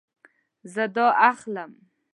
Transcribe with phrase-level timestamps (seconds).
[0.73, 1.71] زه دا اخلم